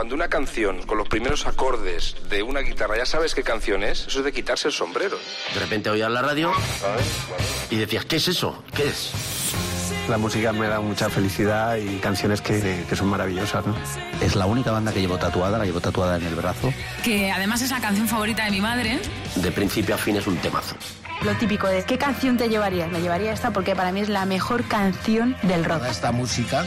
[0.00, 4.06] Cuando una canción con los primeros acordes de una guitarra ya sabes qué canción es,
[4.06, 5.18] eso es de quitarse el sombrero.
[5.52, 6.52] De repente oías la radio
[7.68, 8.64] y decías, ¿qué es eso?
[8.74, 9.12] ¿Qué es?
[10.08, 13.76] La música me da mucha felicidad y canciones que, que son maravillosas, ¿no?
[14.22, 16.72] Es la única banda que llevo tatuada, la llevo tatuada en el brazo.
[17.04, 19.00] Que además es la canción favorita de mi madre.
[19.34, 20.76] De principio a fin es un temazo.
[21.22, 22.90] Lo típico de ¿qué canción te llevarías?
[22.90, 25.78] Me llevaría esta porque para mí es la mejor canción del rock.
[25.78, 26.64] Toda esta música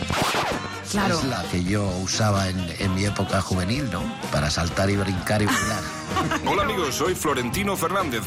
[0.92, 1.18] Claro.
[1.18, 4.04] es la que yo usaba en, en mi época juvenil, ¿no?
[4.32, 5.82] Para saltar y brincar y bailar.
[6.46, 8.22] Hola amigos, soy Florentino Fernández.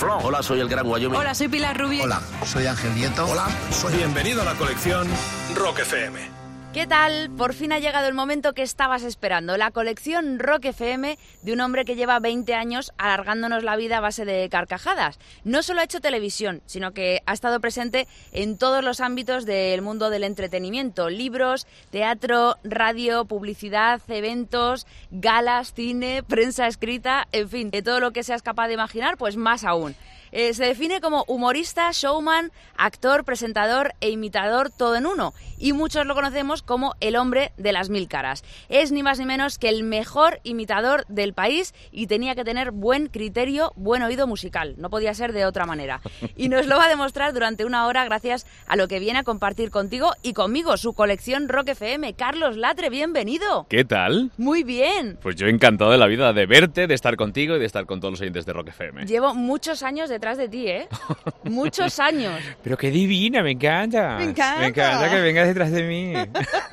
[0.00, 0.18] Flo.
[0.18, 1.16] Hola, soy el Gran Wyoming.
[1.16, 2.02] Hola, soy Pilar Rubio.
[2.02, 3.24] Hola, soy Ángel Nieto.
[3.24, 3.94] Hola, soy...
[3.94, 5.06] Bienvenido a la colección
[5.54, 6.37] Rock FM.
[6.74, 7.30] ¿Qué tal?
[7.30, 11.60] Por fin ha llegado el momento que estabas esperando, la colección Rock FM de un
[11.60, 15.18] hombre que lleva 20 años alargándonos la vida a base de carcajadas.
[15.44, 19.80] No solo ha hecho televisión, sino que ha estado presente en todos los ámbitos del
[19.80, 27.82] mundo del entretenimiento, libros, teatro, radio, publicidad, eventos, galas, cine, prensa escrita, en fin, de
[27.82, 29.96] todo lo que seas capaz de imaginar, pues más aún.
[30.32, 35.34] Eh, se define como humorista, showman, actor, presentador e imitador todo en uno.
[35.58, 38.44] Y muchos lo conocemos como el hombre de las mil caras.
[38.68, 42.70] Es ni más ni menos que el mejor imitador del país y tenía que tener
[42.70, 44.74] buen criterio, buen oído musical.
[44.78, 46.00] No podía ser de otra manera.
[46.36, 49.24] Y nos lo va a demostrar durante una hora gracias a lo que viene a
[49.24, 52.14] compartir contigo y conmigo, su colección Rock FM.
[52.14, 53.66] Carlos Latre, bienvenido.
[53.68, 54.30] ¿Qué tal?
[54.36, 55.18] Muy bien.
[55.20, 58.00] Pues yo encantado de la vida de verte, de estar contigo y de estar con
[58.00, 59.06] todos los oyentes de Rock FM.
[59.06, 60.88] Llevo muchos años detrás de ti, ¿eh?
[61.44, 62.40] Muchos años.
[62.62, 64.16] Pero qué divina, me encanta.
[64.18, 64.60] Me encanta.
[64.60, 66.12] Me encanta que vengas detrás de mí.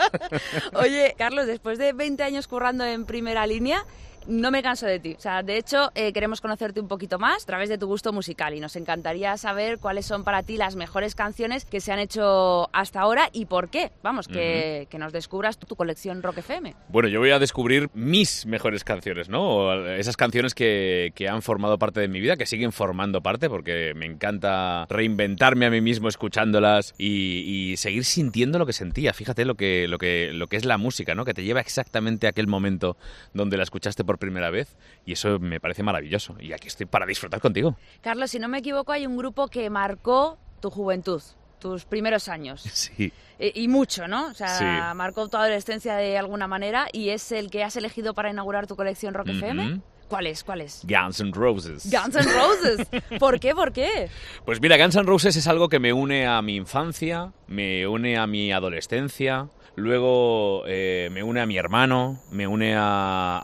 [0.74, 3.86] Oye, Carlos, después de 20 años currando en primera línea,
[4.28, 5.16] no me canso de ti.
[5.18, 8.14] O sea, de hecho, eh, queremos conocerte un poquito más a través de tu gusto
[8.14, 12.00] musical y nos encantaría saber cuáles son para ti las mejores canciones que se han
[12.00, 13.92] hecho hasta ahora y por qué.
[14.03, 16.76] Vamos, que, que nos descubras tu, tu colección Rock FM.
[16.90, 19.44] Bueno, yo voy a descubrir mis mejores canciones, ¿no?
[19.44, 23.50] O Esas canciones que, que han formado parte de mi vida, que siguen formando parte,
[23.50, 29.13] porque me encanta reinventarme a mí mismo escuchándolas y, y seguir sintiendo lo que sentía.
[29.13, 31.25] Fíjate lo que, lo, que, lo que es la música, ¿no?
[31.25, 32.97] Que te lleva exactamente a aquel momento
[33.34, 36.36] donde la escuchaste por primera vez y eso me parece maravilloso.
[36.40, 37.76] Y aquí estoy para disfrutar contigo.
[38.02, 41.22] Carlos, si no me equivoco, hay un grupo que marcó tu juventud,
[41.59, 42.62] tus primeros años.
[42.74, 43.12] Sí.
[43.38, 44.28] Eh, y mucho, ¿no?
[44.28, 44.64] O sea, Sí.
[44.96, 48.75] marcó tu adolescencia de alguna manera y es el que has elegido para inaugurar tu
[48.78, 49.74] colección Rock FM.
[49.74, 49.81] Ujú.
[50.08, 50.44] ¿Cuál es?
[50.44, 50.81] ¿Cuál es?
[50.88, 51.92] Guns N' Roses.
[51.92, 52.88] Guns N' Roses.
[53.20, 53.54] ¿Por qué?
[53.56, 54.09] ¿Por qué?
[54.46, 58.16] Pues mira, Guns N' Roses es algo que me une a mi infancia, me une
[58.18, 63.41] a mi adolescencia, luego eh, me une a mi hermano, me une a,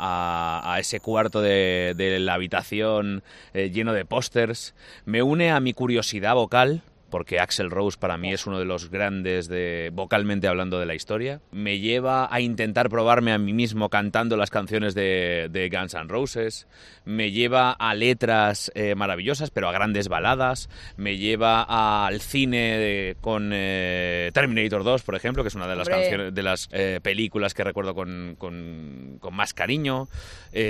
[0.63, 4.73] a- ese cuarto de, de la habitación eh, lleno de pósters,
[5.05, 6.81] me une a mi curiosidad vocal.
[7.11, 10.95] Porque Axel Rose para mí es uno de los grandes de vocalmente hablando de la
[10.95, 11.41] historia.
[11.51, 16.07] Me lleva a intentar probarme a mí mismo cantando las canciones de, de Guns N'
[16.07, 16.67] Roses.
[17.05, 20.69] Me lleva a letras eh, maravillosas, pero a grandes baladas.
[20.97, 21.61] Me lleva
[22.07, 26.01] al cine de- con eh, Terminator 2, por ejemplo, que es una de las Hombre.
[26.01, 30.07] canciones, de las eh, películas que recuerdo con, con- con más cariño.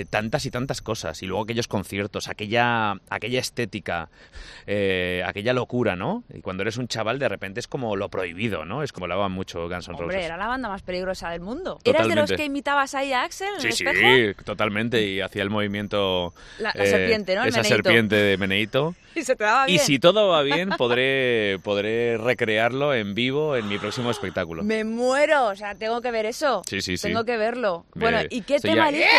[0.10, 1.22] Tantas y tantas cosas.
[1.24, 4.10] Y luego aquellos conciertos, aquella, aquella estética,
[5.26, 6.24] aquella locura, ¿no?
[6.34, 8.84] Y cuando eres un chaval, de repente es como lo prohibido, ¿no?
[8.84, 10.26] Es como lo haban mucho Guns N' Hombre, Roses.
[10.26, 11.80] era la banda más peligrosa del mundo.
[11.84, 12.36] ¿Eras de los Totalmente.
[12.38, 14.44] que imitabas ahí a Axel en Sí, el sí, espejo?
[14.44, 15.02] totalmente.
[15.06, 16.34] Y hacía el movimiento.
[16.60, 17.44] eh, La- la serpiente, ¿no?
[17.44, 17.76] El esa meneíto.
[17.84, 18.96] serpiente de Meneito.
[19.14, 23.68] Y se te daba Y si todo va bien, podré, podré recrearlo en vivo en
[23.68, 24.64] mi próximo espectáculo.
[24.64, 26.62] Me muero, o sea, tengo que ver eso.
[26.66, 27.10] Sí, sí, sí.
[27.10, 27.86] Tengo que verlo.
[27.94, 29.10] Me- Bueno, ¿y qué tema ya- eliges?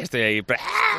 [0.00, 0.42] Estoy ahí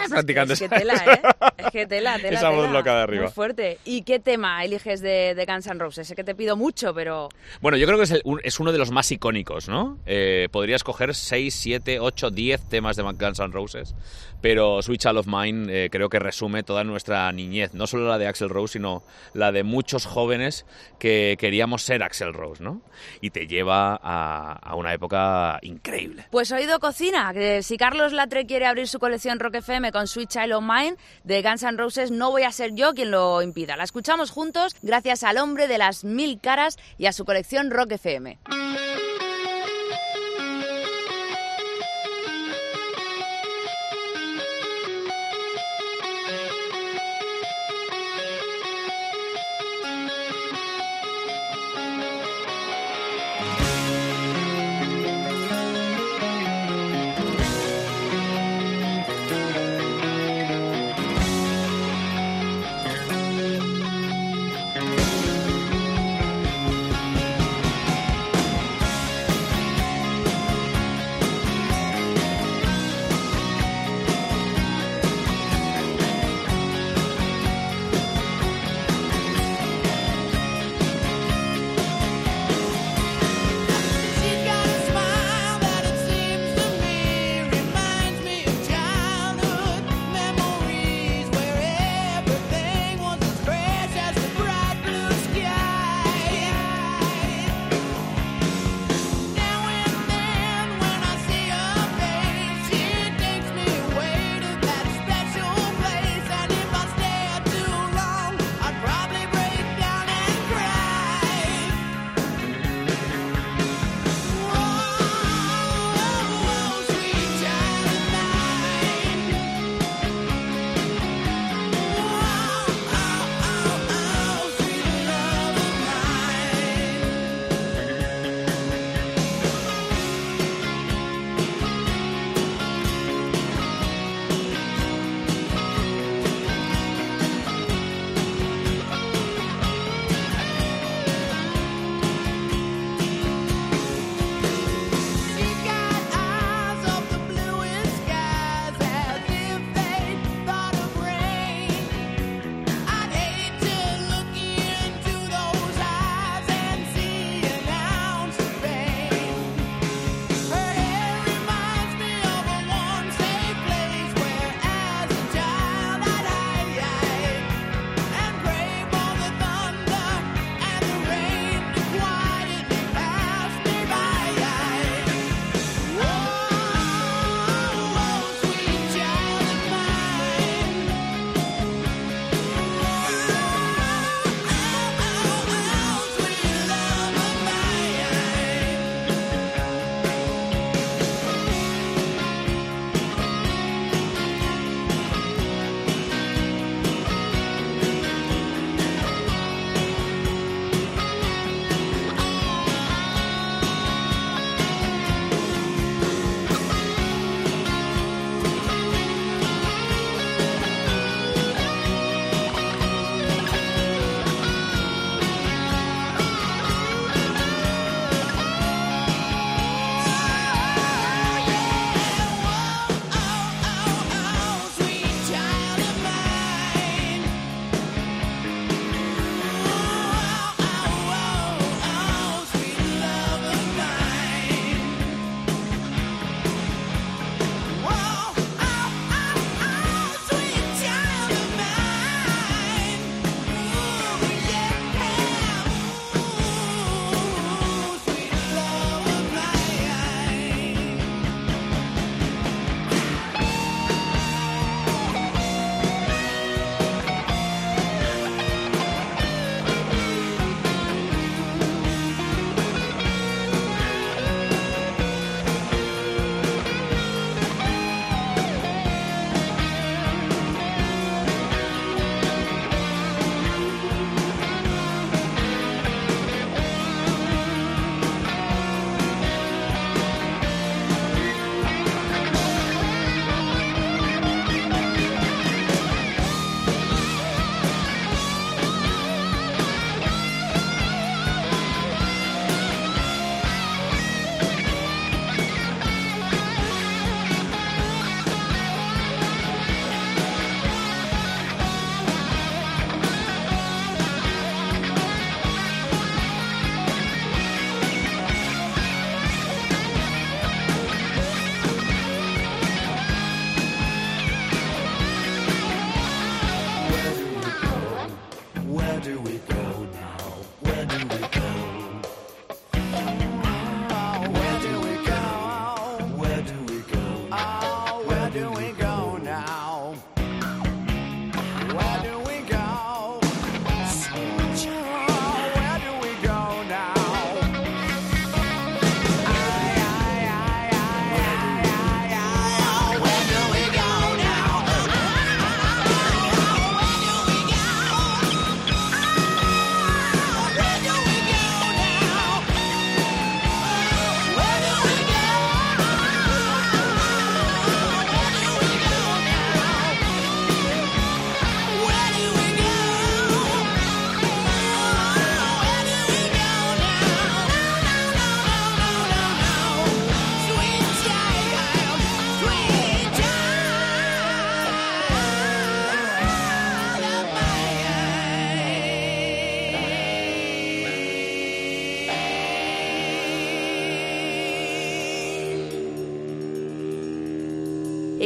[0.09, 1.21] practicando Es que tela, ¿eh?
[1.57, 2.79] Es que tela, tela, Esa voz tela.
[2.79, 3.23] loca de arriba.
[3.23, 3.79] Muy fuerte.
[3.85, 6.07] ¿Y qué tema eliges de, de Guns N' Roses?
[6.07, 7.29] Sé que te pido mucho, pero...
[7.61, 9.97] Bueno, yo creo que es, el- es uno de los más icónicos, ¿no?
[10.05, 13.95] Eh, podría escoger 6, 7, 8, 10 temas de Guns N' Roses,
[14.41, 18.17] pero Sweet Child of Mine eh, creo que resume toda nuestra niñez, no solo la
[18.17, 20.65] de Axel Rose, sino la de muchos jóvenes
[20.99, 22.81] que queríamos ser Axel Rose, ¿no?
[23.21, 26.25] Y te lleva a, a una época increíble.
[26.31, 30.29] Pues oído cocina, que si Carlos Latre quiere abrir su colección Rock FM con Sweet
[30.29, 33.77] Child of Mine de Guns N' Roses, no voy a ser yo quien lo impida.
[33.77, 37.93] La escuchamos juntos gracias al hombre de las mil caras y a su colección Rock
[37.93, 38.39] FM.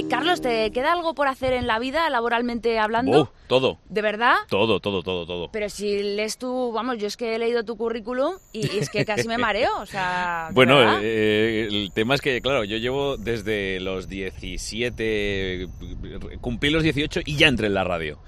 [0.10, 3.22] Carlos, ¿te queda algo por hacer en la vida, laboralmente hablando?
[3.22, 4.36] Oh, todo, ¿De verdad?
[4.50, 5.50] todo, todo, todo, todo.
[5.52, 8.90] Pero si lees tu, vamos, yo es que he leído tu currículum y, y es
[8.90, 10.48] que casi me mareo, o sea...
[10.50, 15.68] ¿de Bueno, eh, el tema es que, claro, yo llevo desde los 17,
[16.42, 18.20] cumplí los 18 y ya entré en la radio.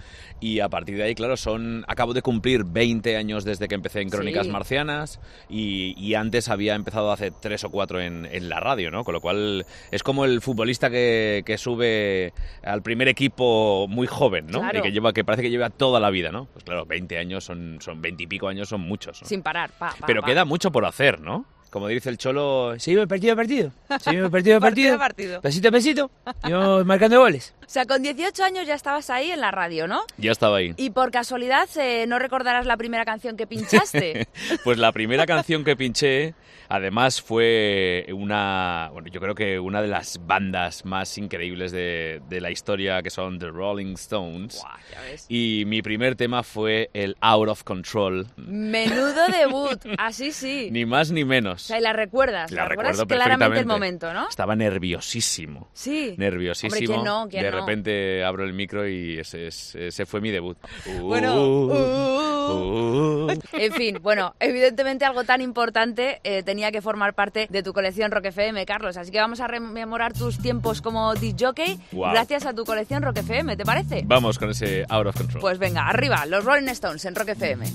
[0.41, 4.01] Y a partir de ahí, claro, son acabo de cumplir 20 años desde que empecé
[4.01, 4.51] en Crónicas Sí.
[4.51, 5.19] Marcianas
[5.49, 9.03] y, y antes había empezado hace 3 o 4 en, en la radio, ¿no?
[9.03, 12.31] Con lo cual es como el futbolista que, que sube
[12.63, 14.59] al primer equipo muy joven, ¿no?
[14.61, 14.79] Claro.
[14.79, 16.45] Y que, lleva, que parece que lleva toda la vida, ¿no?
[16.53, 19.21] Pues claro, 20 años son, son 20 y pico años, son muchos.
[19.21, 19.27] ¿no?
[19.27, 20.27] Sin parar, pa, pa, Pero pa.
[20.27, 21.45] queda mucho por hacer, ¿no?
[21.69, 23.71] Como dice el Cholo, seguimos partido a partido.
[23.99, 24.95] Seguimos partido a Partido partido.
[24.95, 25.41] a partido.
[25.41, 26.11] Pesito a pesito.
[26.47, 27.53] Yo marcando goles.
[27.69, 30.01] O sea, con 18 años ya estabas ahí en la radio, ¿no?
[30.17, 30.73] Ya estaba ahí.
[30.75, 34.27] Y por casualidad, eh, ¿no recordarás la primera canción que pinchaste?
[34.63, 36.33] Pues la primera canción que pinché,
[36.67, 38.89] además, fue una.
[38.91, 43.11] Bueno, yo creo que una de las bandas más increíbles de, de la historia, que
[43.11, 44.63] son The Rolling Stones.
[44.91, 45.25] Ya ves.
[45.29, 48.25] Y mi primer tema fue el Out of Control.
[48.37, 50.69] Menudo debut, así sí.
[50.71, 51.61] Ni más ni O menos.
[51.61, 54.27] sea, y la recuerdas, La recuerdas recuerdo claramente el momento, ¿no?
[54.27, 55.69] Estaba nerviosísimo.
[55.73, 56.15] Sí.
[56.17, 56.73] Nerviosísimo.
[56.73, 57.27] Hombre, ¿quién no?
[57.29, 57.58] ¿Quién de no?
[57.59, 60.57] Repente abro el micro y ese, es- ese fue mi debut.
[61.01, 63.25] Bueno, Uh, uh.
[63.31, 63.39] uh.
[63.53, 68.11] En fin, bueno, evidentemente algo tan importante eh, tenía que formar parte de tu colección
[68.11, 68.97] Rock FM, Carlos.
[68.97, 72.11] Así que vamos a rememorar tus tiempos como disc-jockey Guau.
[72.11, 74.01] gracias a tu colección Rock FM, ¿te parece?
[74.05, 75.41] Vamos con ese Out of Control.
[75.41, 77.65] Pues venga, arriba, los Rolling Stones en Rock FM.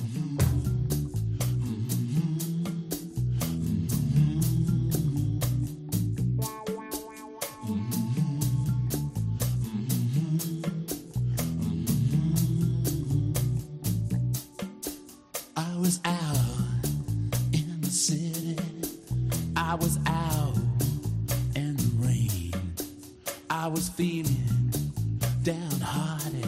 [19.75, 20.55] I was out
[21.57, 22.53] in the rain.
[23.51, 24.71] I was feeling
[25.43, 26.47] downhearted.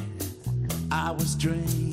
[0.92, 1.85] I was drinking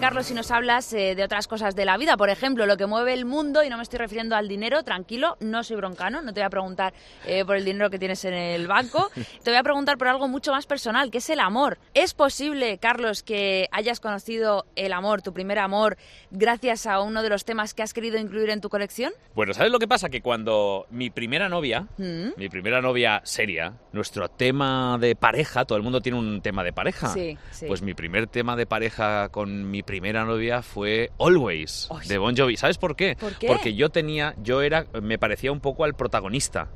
[0.00, 2.16] Carlos, si nos hablas eh, de otras cosas de la vida?
[2.16, 5.36] Por ejemplo, lo que mueve el mundo, y no me estoy refiriendo al dinero, tranquilo,
[5.40, 6.92] no soy broncano, no te voy a preguntar
[7.26, 9.10] eh, por el dinero que tienes en el banco,
[9.42, 11.78] te voy a preguntar por algo mucho más personal, que es el amor.
[11.94, 15.96] ¿Es posible, Carlos, que hayas conocido el amor, tu primer amor,
[16.30, 19.12] gracias a uno de los temas que has querido incluir en tu colección?
[19.34, 20.08] Bueno, ¿sabes lo que pasa?
[20.10, 22.30] Que cuando mi primera novia, Mm.
[22.36, 26.72] mi primera novia seria, nuestro tema de pareja, todo el mundo tiene un tema de
[26.72, 27.08] pareja.
[27.08, 27.66] Sí, sí.
[27.66, 32.08] Pues mi primer tema de pareja con mi primera novia fue Always, Ay.
[32.08, 32.56] de Bon Jovi.
[32.58, 33.16] ¿Sabes por qué?
[33.18, 33.46] ¿Por qué?
[33.46, 36.68] Porque yo tenía, yo era, me parecía un poco al protagonista.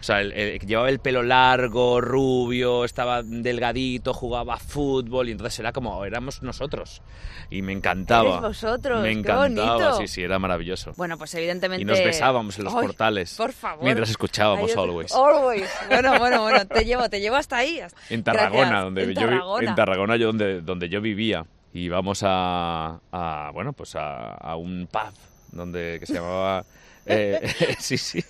[0.00, 5.58] O sea, el- el- llevaba el pelo largo, rubio, estaba delgadito, jugaba fútbol y entonces
[5.60, 7.00] era como, éramos nosotros.
[7.48, 8.28] Y me encantaba.
[8.32, 9.96] Eres vosotros, Me qué encantaba, bonito.
[9.96, 10.92] sí, sí, era maravilloso.
[10.98, 11.80] Bueno, pues evidentemente...
[11.80, 13.34] Y nos besábamos en los Ay, portales.
[13.34, 13.82] Por favor.
[13.82, 15.12] Mientras escuchábamos Ay, Always.
[15.14, 15.70] Always.
[15.88, 17.80] Bueno, bueno, bueno, te llevo, te llevo hasta ahí.
[17.80, 18.84] hasta- En Tarragona, Gracias.
[18.84, 19.68] donde en yo Tarragona.
[19.70, 21.46] en Tarragona yo donde, donde yo vivía.
[21.74, 25.12] Y vamos a, a, bueno, pues a, a un pub
[25.50, 26.64] donde que se llamaba
[27.06, 28.24] eh, sí, sí.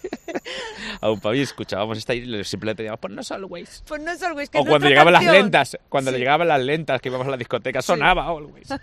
[1.00, 3.84] A un pub y escuchábamos esta y siempre le pedíamos, ponnos Always.
[3.86, 6.14] Pues no es Always, que O cuando llegaban las lentas, cuando Sí.
[6.14, 8.68] le llegaban las lentas que íbamos a la discoteca, sonaba Always.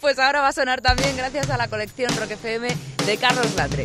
[0.00, 2.68] Pues ahora va a sonar también gracias a la colección Rock FM
[3.06, 3.84] de Carlos Latre.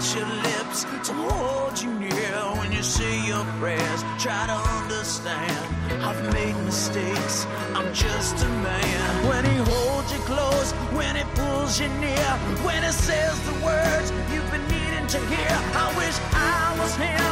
[0.00, 4.02] your lips to hold you near when you say your prayers.
[4.18, 6.02] Try to understand.
[6.02, 7.46] I've made mistakes.
[7.74, 9.28] I'm just a man.
[9.28, 12.30] When he holds you close, when he pulls you near,
[12.64, 15.52] when he says the words you've been needing to hear.
[15.84, 17.29] I wish I was him.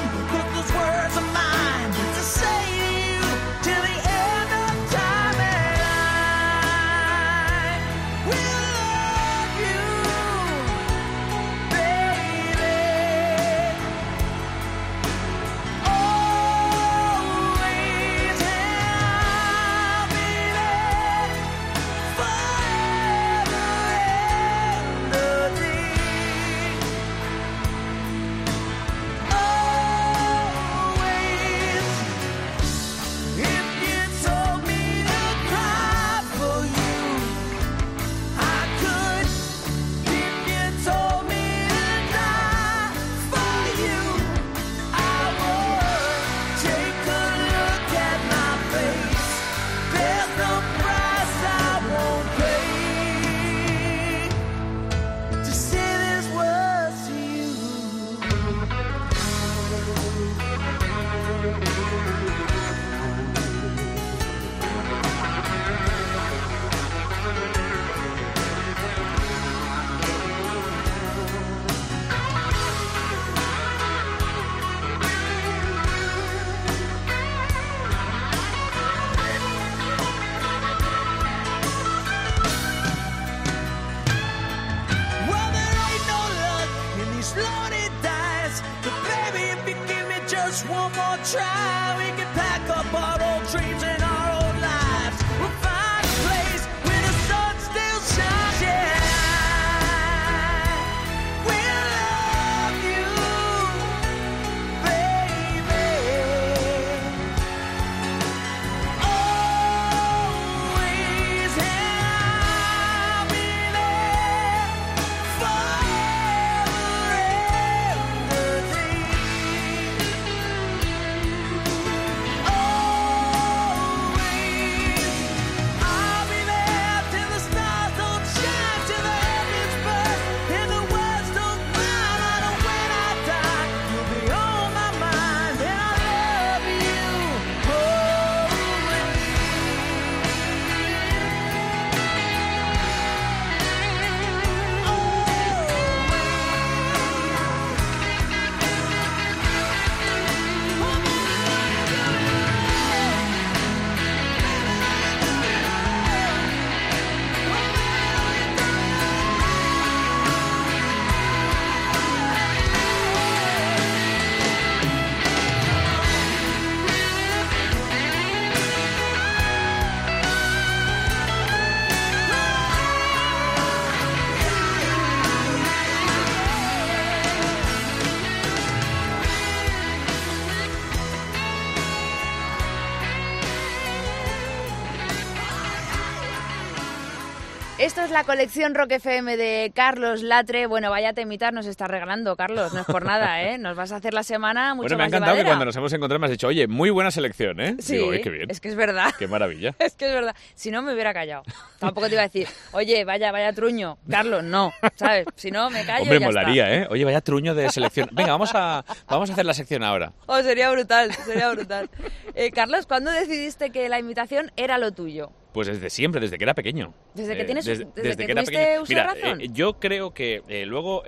[188.09, 190.67] Es la colección Rock FM de Carlos Latre.
[190.67, 192.73] Bueno, vaya temitas nos está regalando, Carlos.
[192.73, 193.59] No es por nada, ¿eh?
[193.59, 195.93] Nos vas a hacer la semana mucho Bueno, me ha encantado que cuando nos hemos
[195.93, 197.77] encontrado me has dicho, oye, muy buena selección, ¿eh?
[197.81, 198.51] Sí, Digo, "Ay, qué bien.
[198.51, 199.13] es que es verdad.
[199.19, 199.75] Qué maravilla.
[199.79, 200.35] Es que es verdad.
[200.55, 201.43] Si no, me hubiera callado.
[201.79, 203.99] Tampoco te iba a decir, oye, vaya, vaya truño.
[204.09, 204.73] Carlos, no.
[204.95, 205.27] ¿Sabes?
[205.37, 206.87] Si no, me callo Hombre, y ya molaría, ¿eh?
[206.91, 208.09] Oye, vaya truño de selección.
[208.13, 210.13] Venga, vamos a, vamos a hacer la sección ahora.
[210.27, 211.91] Oh, sería brutal, sería brutal.
[212.35, 215.31] Eh, Carlos, ¿cuándo decidiste que la imitación era lo tuyo?
[215.59, 216.95] Pues desde siempre, desde que era pequeño.
[217.15, 217.85] Desde que Eh, tienes- desde
[218.27, 218.85] que era tuviste pequeño.
[218.89, 219.41] Mira, razón.
[219.41, 221.03] eh, yo creo que eh, luego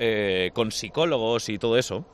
[0.53, 2.05] con psicólogos y todo eso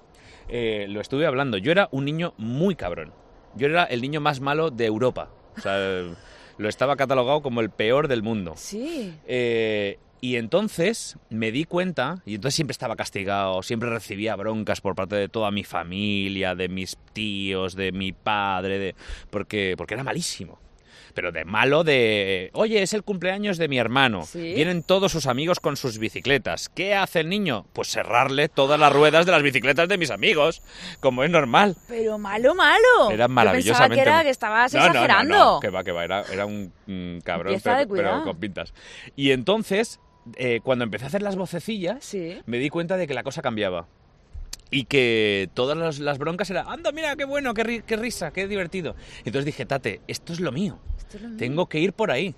[0.50, 1.56] lo estuve hablando.
[1.58, 3.12] Yo era un niño muy cabrón.
[3.54, 5.30] Yo era el niño más malo de Europa.
[5.56, 5.76] O sea,
[6.58, 8.52] lo estaba catalogado como el peor del mundo.
[8.56, 9.14] Sí.
[9.26, 14.94] Eh, y entonces me di cuenta, y entonces siempre estaba castigado, siempre recibía broncas por
[14.94, 18.94] parte de toda mi familia, de mis tíos, de mi padre, de,
[19.30, 20.58] porque, porque era malísimo.
[21.16, 24.26] Pero de malo de, oye, es el cumpleaños de mi hermano.
[24.26, 24.52] ¿Sí?
[24.54, 26.68] Vienen todos sus amigos con sus bicicletas.
[26.68, 27.64] ¿Qué hace el niño?
[27.72, 30.62] Pues cerrarle todas las ruedas de las bicicletas de mis amigos,
[31.00, 31.74] como es normal.
[31.88, 33.10] Pero malo, malo.
[33.10, 33.88] Era Yo maravillosamente.
[33.88, 35.34] pensaba que era que estabas No, no, no, exagerando.
[35.38, 36.04] No, que va, que va.
[36.04, 38.74] Era, era un mm, cabrón, pero, pero con pintas.
[39.16, 39.98] Y entonces,
[40.36, 42.38] eh, cuando empecé a hacer las vocecillas, Sí.
[42.44, 43.86] me di cuenta de que la cosa cambiaba.
[44.70, 48.32] Y que todas las, las broncas eran, anda, mira, qué bueno, qué, ri- qué risa,
[48.32, 48.96] qué divertido.
[49.18, 50.78] Entonces dije, Tate, esto es lo mío.
[50.98, 51.38] Esto es lo mío.
[51.38, 52.34] Tengo que ir por ahí.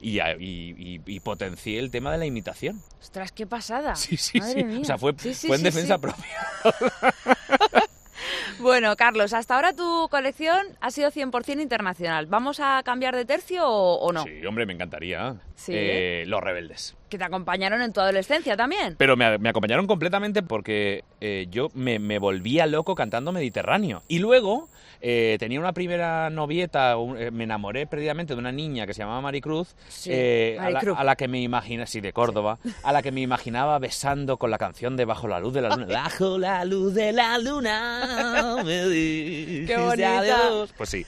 [0.00, 2.80] Y, y- potencié el tema de la imitación.
[3.00, 3.94] Ostras, qué pasada.
[3.96, 4.64] Sí, sí, Madre sí.
[4.64, 4.80] mía.
[4.82, 6.38] O sea, fue, Sí, sí, fue en sí, defensa propia.
[8.58, 12.26] Bueno, Carlos, hasta ahora tu colección ha sido 100% internacional.
[12.26, 14.24] ¿Vamos a cambiar de tercio o, o no?
[14.24, 15.36] Sí, hombre, me encantaría.
[15.54, 15.72] Sí.
[15.74, 16.96] Eh, los rebeldes.
[17.08, 18.96] Que te acompañaron en tu adolescencia también.
[18.98, 24.02] Pero me, me acompañaron completamente porque eh, yo me, me volvía loco cantando Mediterráneo.
[24.08, 24.68] Y luego
[25.08, 29.02] eh, tenía una primera novieta, un- eh, me enamoré perdidamente de una niña que se
[29.02, 30.98] llamaba Maricruz, Sí, eh, a, la, Maricruz.
[30.98, 34.50] a la que me imaginaba, sí, de Córdoba, a la que me imaginaba besando con
[34.50, 35.86] la canción de Bajo la luz de la luna.
[36.02, 38.56] Bajo la luz de la luna.
[38.64, 38.82] me
[39.66, 40.18] Qué bonita.
[40.18, 40.74] adiós.
[40.76, 41.06] Pues sí.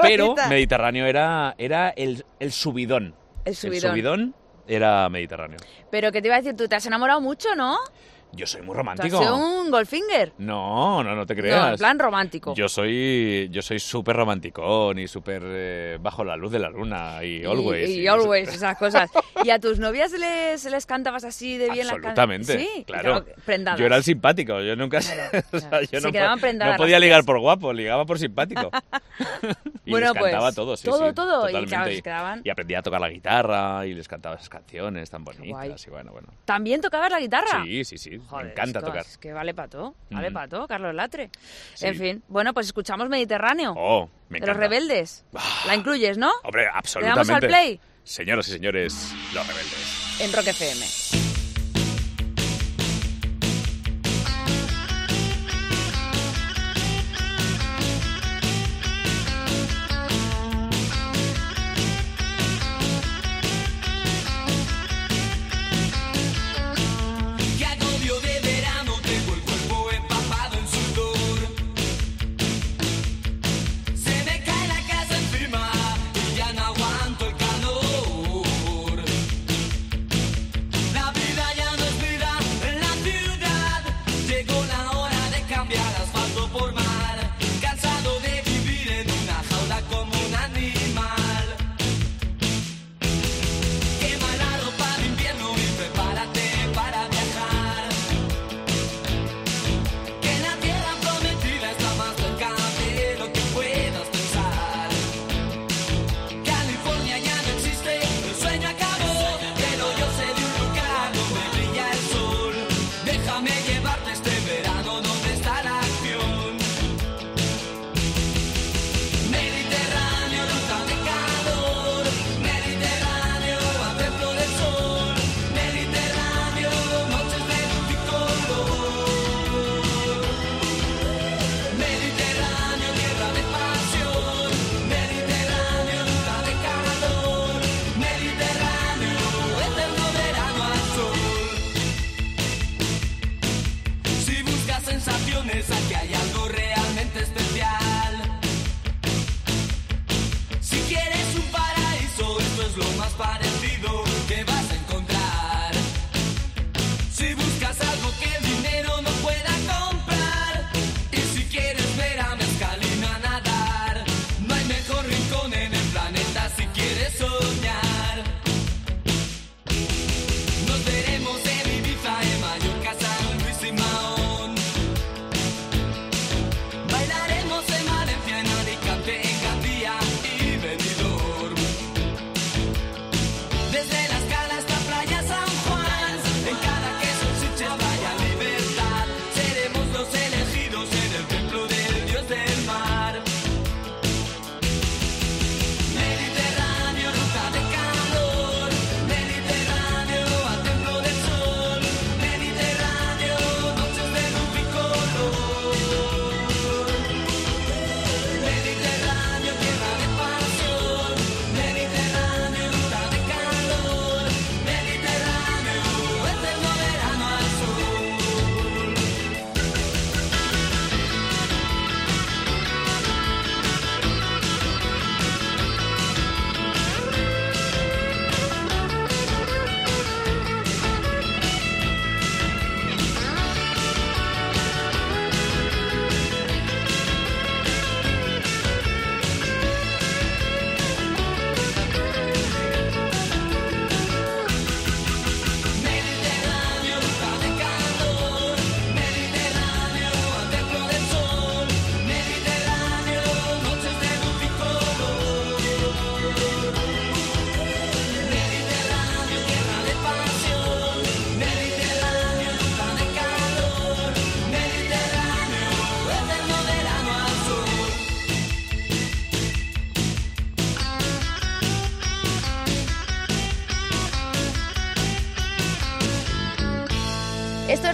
[0.00, 0.48] Pero bonita.
[0.48, 3.14] Mediterráneo era, era el, el subidón.
[3.44, 3.90] El subidón.
[3.90, 4.34] subidón
[4.68, 5.58] era Mediterráneo.
[5.90, 7.76] Pero que te iba a decir, tú te has enamorado mucho, ¿no?
[8.32, 9.18] Yo soy muy Tú has romántico.
[9.18, 10.32] sido un Goldfinger.
[10.38, 11.60] No, no, no te creas.
[11.60, 12.54] No, en plan romántico.
[12.54, 17.22] Yo soy yo soy súper romanticón y súper eh, bajo la luz de la luna
[17.24, 17.88] y always.
[17.90, 19.10] Y, y y- always, esas cosas.
[19.44, 23.24] ¿Y a tus novias les, les cantabas así de bien la can- Absolutamente, Sí, claro.
[23.44, 23.80] Prendadas.
[23.80, 24.98] Yo era el simpático, yo nunca...
[25.52, 28.18] o sea, yo Se no, quedaban prendadas no podía las ligar por guapo, ligaba por
[28.18, 28.70] simpático.
[29.84, 31.68] y Bueno, les cantaba pues, todo, sí, todo, sí, todo, y totalmente.
[31.68, 35.38] claro, quedaban- Y aprendí a tocar la guitarra y les cantaba esas canciones tan guay.
[35.38, 36.28] bonitas y bueno, bueno.
[36.44, 37.64] ¿También tocabas la guitarra?
[37.64, 39.06] Sí, sí, sí, Joder, me encanta esto tocar.
[39.06, 40.32] Es que vale para todo, vale Mm.
[40.34, 41.30] para todo, Carlos Latre.
[41.74, 41.86] Sí.
[41.86, 43.74] En fin, bueno, pues escuchamos Mediterráneo.
[43.76, 45.24] Oh, me de los rebeldes.
[45.66, 46.30] La incluyes, ¿no?
[46.44, 47.32] Hombre, ¿Le damos absolutamente.
[47.32, 47.80] al play?
[48.04, 50.20] Señoras y señores, los rebeldes.
[50.20, 51.19] En Rock FM.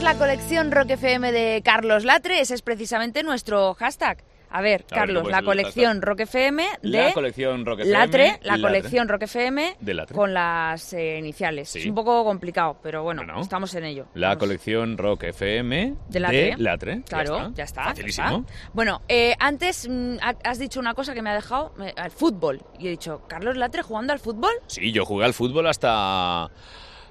[0.07, 4.23] La colección Rock FM de Carlos Latre, ese es precisamente nuestro hashtag.
[4.51, 6.01] A ver, A Carlos, ¿cómo es la colección?
[6.01, 8.63] Rock FM de La colección Rock FM, Latre, la Latre.
[8.63, 10.15] colección Rock FM De Latre.
[10.15, 11.69] con las eh, iniciales.
[11.71, 11.81] Sí.
[11.81, 13.41] Es un poco complicado, pero bueno, Bueno.
[13.41, 14.07] estamos en ello.
[14.15, 14.39] La Vamos.
[14.45, 16.55] colección Rock FM de Latre.
[16.57, 17.03] Latre.
[17.09, 17.83] Claro, ya está.
[17.83, 18.47] ya Facilísimo.
[18.49, 18.71] está.
[18.73, 22.13] Bueno, eh, antes mm, ha- has dicho una cosa que me ha dejado, me- al
[22.13, 22.63] fútbol.
[22.79, 24.53] Y he dicho, ¿Carlos Latre jugando al fútbol?
[24.69, 26.49] Sí, yo jugué al fútbol hasta.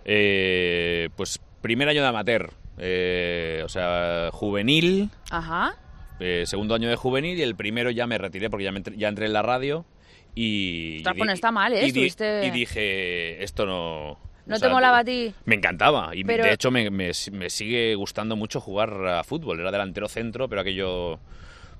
[0.05, 2.51] eh, pues primer año de amateur.
[2.77, 5.09] Eh, o sea, juvenil.
[5.31, 5.75] Ajá.
[6.19, 8.95] eh, segundo año de juvenil y el primero ya me retiré porque ya, me entré,
[8.97, 9.85] ya entré en la radio
[10.33, 10.97] y...
[10.97, 11.85] Ostras, pues no está mal, ¿eh?
[11.85, 14.17] y Estuviste- y dije, esto no...
[14.45, 15.33] ¿No o te molaba a ti?
[15.45, 19.59] Me encantaba y Pero- de hecho me, me- me sigue gustando mucho jugar a fútbol.
[19.59, 21.19] Era delantero centro, pero aquello...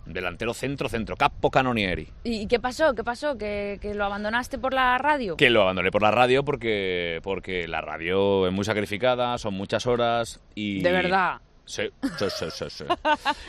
[0.06, 2.08] Delantero centro, centro, capo canonieri.
[2.24, 2.94] ¿Y qué pasó?
[2.94, 3.38] ¿Qué pasó?
[3.38, 5.36] ¿Que, que lo abandonaste por la radio?
[5.36, 9.88] Que lo abandoné por la radio porque, porque la radio es muy sacrificada, son muchas
[9.88, 10.82] horas y...
[10.82, 11.38] De verdad.
[11.66, 11.90] Sí,
[12.20, 12.84] sí, sí, sí, sí.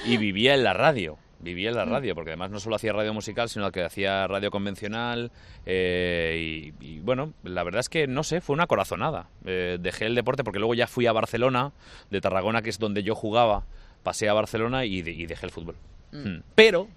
[0.06, 1.18] Y vivía en la radio.
[1.38, 4.50] Vivía en la radio, porque además no solo hacía radio musical, sino que hacía radio
[4.50, 5.30] convencional.
[5.66, 9.28] eh, y, y, bueno, la verdad es que no sé, fue una corazonada.
[9.44, 11.72] Eh, dejé el deporte porque luego ya fui a Barcelona,
[12.10, 13.64] de Tarragona, que es donde yo jugaba.
[14.02, 15.76] Pasé a Barcelona y, de- y dejé el fútbol.
[16.24, 16.42] Mm.
[16.54, 16.88] Pero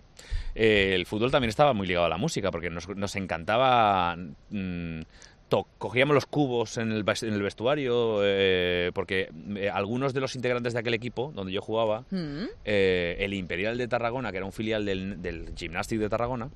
[0.55, 4.15] eh, el fútbol también estaba muy ligado a la música, porque nos, nos encantaba.
[4.49, 5.01] mm,
[5.49, 10.35] to- cogíamos los cubos en el, en el vestuario, eh, porque eh, algunos de los
[10.35, 12.43] integrantes de aquel equipo donde yo jugaba, Mm.
[12.65, 16.49] eh, el Imperial de Tarragona, que era un filial del, del Gymnastic de Tarragona,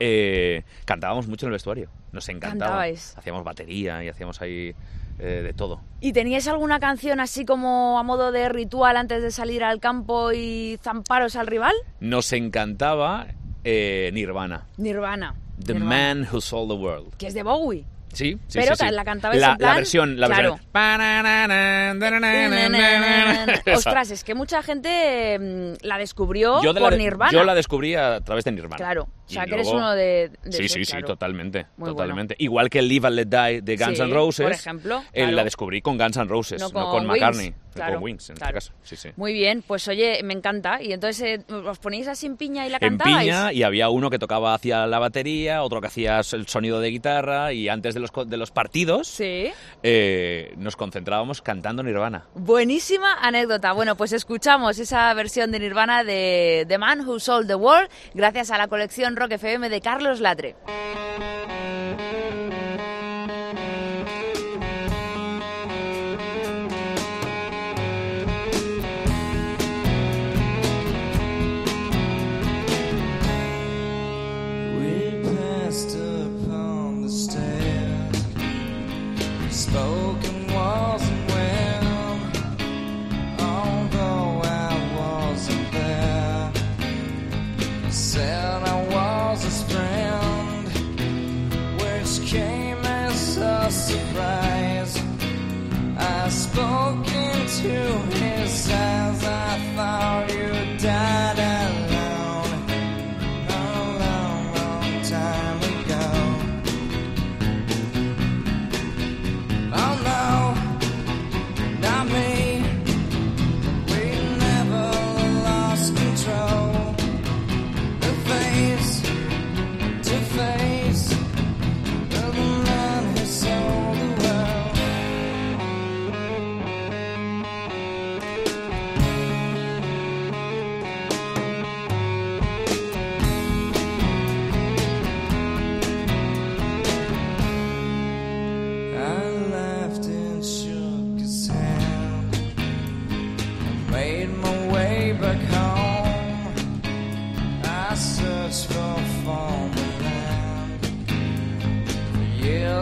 [0.00, 1.88] eh, cantábamos mucho en el vestuario.
[2.12, 2.70] Nos encantaba.
[2.72, 3.16] Cantabais.
[3.16, 4.74] Hacíamos batería y hacíamos ahí
[5.18, 5.80] eh, de todo.
[6.00, 10.32] ¿Y teníais alguna canción así como a modo de ritual antes de salir al campo
[10.32, 11.74] y zamparos al rival?
[12.00, 13.28] Nos encantaba
[13.64, 14.66] eh, Nirvana.
[14.76, 15.34] Nirvana.
[15.64, 16.14] The Nirvana.
[16.14, 17.16] Man Who Sold the World.
[17.16, 17.84] Que es de Bowie.
[18.12, 18.86] Sí, sí, Pero sí, sí.
[18.86, 20.58] que la cantabais la, en plan- la versión, la claro.
[20.72, 20.72] versión.
[23.74, 27.32] Ostras, es que mucha gente mm, la descubrió Yo de por la, Nirvana.
[27.32, 28.76] Yo la descubrí a través de Nirvana.
[28.76, 31.06] Claro, o Y sea que eres luego- uno de, de Sí, esos, sí, sí, claro.
[31.06, 32.34] totalmente, Muy totalmente.
[32.38, 34.44] Igual que Live and Let Die de Guns Sí, N' Roses.
[34.44, 35.32] por ejemplo, eh, claro.
[35.32, 38.30] la descubrí con Guns N' Roses, No no con con, Wings, McCartney, claro, con Wings
[38.30, 38.58] en claro.
[38.58, 38.80] este caso.
[38.84, 39.08] Sí, sí.
[39.16, 40.82] Muy bien, pues oye, me encanta.
[40.82, 43.18] Y entonces eh, os ponéis así en piña y la En cantabais.
[43.24, 46.88] piña y había uno que tocaba hacia la batería, otro que hacía el sonido de
[46.90, 49.50] guitarra y antes de los, de los partidos Sí.
[49.82, 52.24] eh, nos concentrábamos cantando Nirvana.
[52.34, 53.72] Buenísima anécdota.
[53.72, 58.50] Bueno, pues escuchamos esa versión de Nirvana de The Man Who Sold the World gracias
[58.50, 60.54] a la colección Rock FM de Carlos Latre.
[96.52, 97.72] Spoke into
[98.16, 99.24] his eyes.
[99.24, 101.21] I thought you died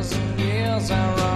[0.03, 1.30] thousand years I.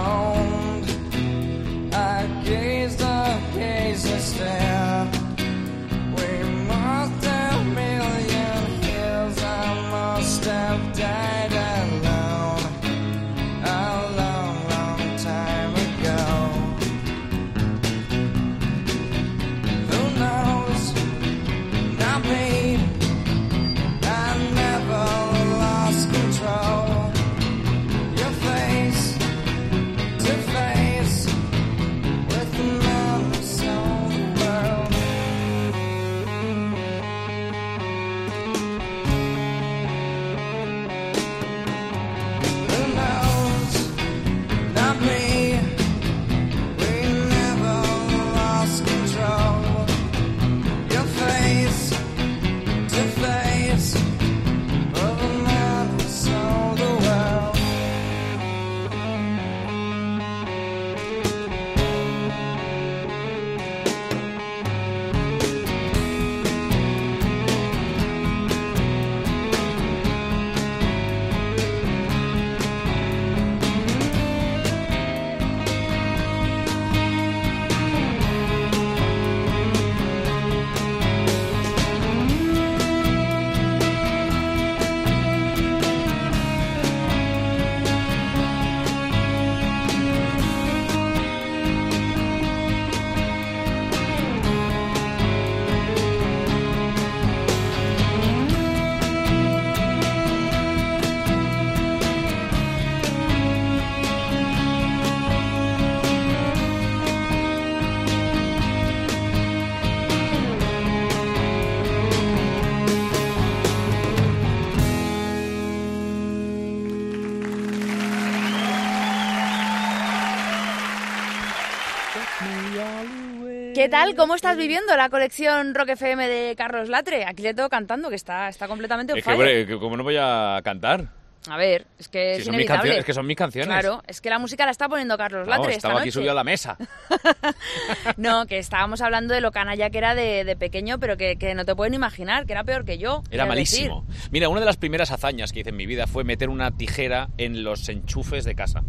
[123.85, 124.15] ¿Qué tal?
[124.15, 127.23] ¿Cómo estás viviendo la colección Rock FM de Carlos Latre?
[127.23, 130.59] Aquí le tengo cantando, que está, está completamente Es que, que ¿cómo no voy a
[130.63, 131.05] cantar?
[131.47, 132.67] A ver, es que Si es son mis inevitable.
[132.79, 133.67] canciones, es que son mis canciones.
[133.67, 136.11] Claro, es que la música la está poniendo Carlos Vamos, Latre esta estaba aquí noche.
[136.13, 136.77] subido a la mesa.
[138.17, 141.53] No, que estábamos hablando de lo canalla que era de, de pequeño, pero que, que
[141.53, 143.21] no te pueden imaginar, que era peor que yo.
[143.29, 143.89] Era quiero decir.
[143.91, 144.05] malísimo.
[144.31, 147.29] Mira, una de las primeras hazañas que hice en mi vida fue meter una tijera
[147.37, 148.81] en los enchufes de casa.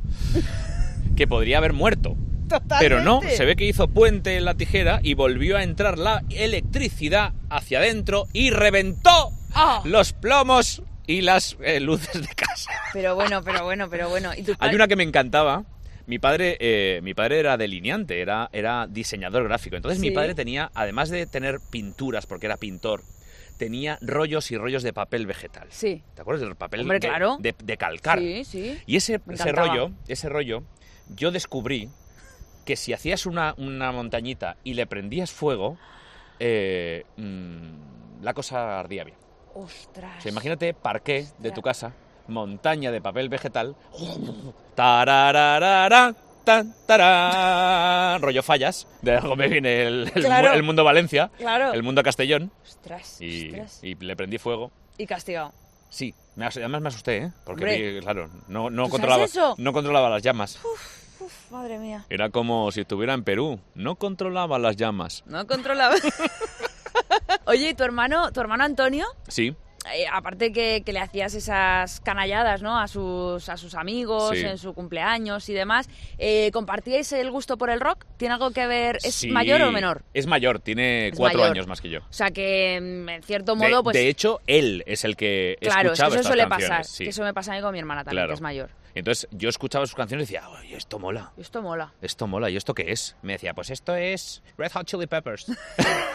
[1.17, 2.17] que podría haber muerto.
[2.81, 6.23] Pero no, se ve que hizo puente en la tijera y volvió a entrar la
[6.31, 9.83] electricidad hacia adentro y reventó ¡Ah!
[9.85, 12.71] los plomos y las eh, luces de casa.
[12.93, 14.33] Pero bueno, pero bueno, pero bueno.
[14.37, 15.65] ¿Y tus Hay una que me encantaba.
[16.07, 19.75] Mi padre, eh, mi padre era delineante, era, era diseñador gráfico.
[19.75, 23.03] Entonces mi padre tenía, además de tener pinturas, porque era pintor,
[23.57, 25.67] tenía rollos y rollos de papel vegetal.
[25.71, 26.03] Sí.
[26.15, 27.39] ¿Te acuerdas del papel Hombre, de, claro.
[27.41, 28.21] de- de calcar?
[28.21, 28.79] Sí, sí.
[28.87, 30.63] Y ese, ese rollo, ese rollo,
[31.09, 31.89] yo descubrí
[32.67, 35.79] que si hacías una, una montañita y le prendías fuego,
[36.39, 39.17] eh, mm, la cosa ardía bien.
[39.55, 40.19] Ostras.
[40.19, 41.95] O sea, imagínate parqué de tu casa,
[42.29, 43.75] montaña de papel vegetal,
[44.75, 46.15] tarararara,
[46.45, 46.75] tan,
[48.21, 50.51] rollo fallas, de algo me viene el, el Claro.
[50.51, 51.73] mu- el mundo Valencia, Claro.
[51.73, 53.81] el mundo Castellón, Ostras, y, ostras.
[53.83, 54.71] y le prendí fuego.
[54.99, 55.53] Y castigado.
[55.89, 57.33] Sí, además me asusté, ¿eh?
[57.45, 58.01] Porque, Hombre.
[58.01, 59.25] claro, no, no, ¿Tú controlaba,
[59.57, 60.59] no controlaba las llamas.
[60.65, 60.96] Uf,
[61.51, 62.05] madre mía.
[62.11, 65.23] Era como si estuviera en Perú, no controlaba las llamas.
[65.27, 65.95] No controlaba.
[67.47, 69.07] Oye, ¿y tu hermano, tu hermano Antonio?
[69.29, 69.55] Sí,
[69.95, 72.77] Eh, aparte que, que le hacías esas canalladas, ¿no?
[72.77, 74.45] A sus, a sus amigos Sí.
[74.45, 75.89] en su cumpleaños y demás.
[76.19, 78.05] eh, ¿Compartíais el gusto por el rock?
[78.17, 78.97] ¿Tiene algo que ver?
[79.05, 80.03] ¿Es Sí, mayor o menor?
[80.13, 81.53] Es mayor, tiene Es cuatro mayor.
[81.55, 82.01] años más que yo.
[82.01, 83.95] O sea que, mm, en cierto De- modo, pues...
[83.95, 86.85] de, hecho, él es el que claro, es que escuchaba eso estas suele canciones, pasar.
[86.85, 87.05] sí.
[87.05, 88.29] Que eso me pasa a mí con mi hermana también, Claro.
[88.31, 88.71] que es mayor.
[88.97, 91.31] Entonces yo escuchaba sus canciones y decía, oye, esto mola.
[91.37, 91.93] Esto mola.
[92.01, 93.15] Esto mola, ¿y esto qué es?
[93.21, 95.53] Me decía, pues esto es Red Hot Chili Peppers.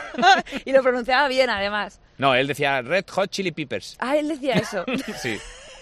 [0.66, 2.02] y lo pronunciaba bien, además.
[2.18, 3.98] No, él decía Red Hot Chili Peppers.
[4.00, 4.84] Ah, él decía eso.
[5.22, 5.38] Sí,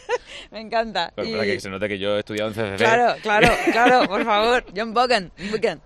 [0.52, 1.12] Me encanta.
[1.16, 2.78] pero Y- para que se note que yo he estudiado en CCC.
[2.78, 4.66] Claro, claro, claro, por favor.
[4.76, 5.32] John Bogan.
[5.52, 5.82] Bogan.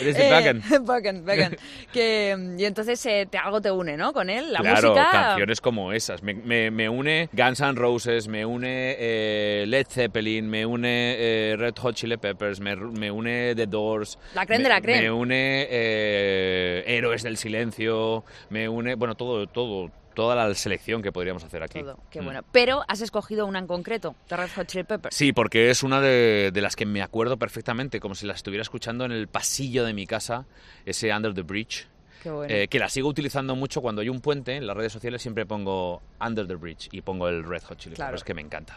[0.00, 0.62] Eres de Bogan.
[0.84, 1.56] Bogan, Bogan.
[1.92, 4.12] Que, mm, y entonces eh, te, algo te une, ¿no?
[4.12, 5.10] Con él, la claro, música.
[5.10, 6.22] canciones como esas.
[6.22, 11.56] Me, me- me une Guns N' Roses, me une eh, Led Zeppelin, me une eh,
[11.58, 14.18] Red Hot Chili Peppers, me, me une The Doors.
[14.34, 15.02] La creme me, de la creme.
[15.02, 21.12] Me une eh, Héroes del Silencio, me une, bueno, todo, todo, toda la selección que
[21.12, 21.80] podríamos hacer aquí.
[21.80, 22.24] Todo, qué Mm.
[22.24, 22.40] bueno.
[22.52, 25.14] Pero has escogido una en concreto, The Red Hot Chili Peppers.
[25.14, 28.62] Sí, porque es una de, de las que me acuerdo perfectamente, como si la estuviera
[28.62, 30.46] escuchando en el pasillo de mi casa,
[30.86, 31.88] ese Under the Bridge.
[32.22, 32.54] Qué bueno.
[32.54, 35.44] Eh, que la sigo utilizando mucho cuando hay un puente, en las redes sociales siempre
[35.44, 38.12] pongo Under the Bridge y pongo el Red Hot Chili Claro.
[38.12, 38.76] Peppers, que me encanta.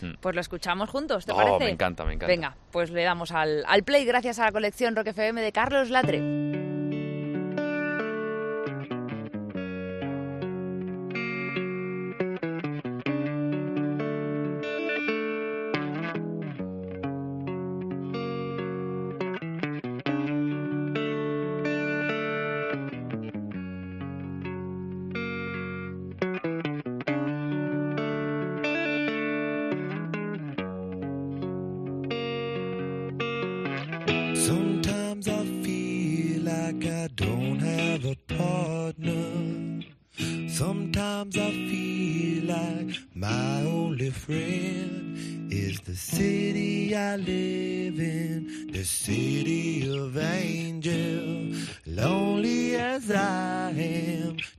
[0.00, 0.12] Mm.
[0.20, 1.64] Pues lo escuchamos juntos, ¿te Oh, parece?
[1.64, 2.26] me encanta, me encanta.
[2.26, 5.90] Venga, pues le damos al, al play gracias a la colección Rock FM de Carlos
[5.90, 6.83] Latre.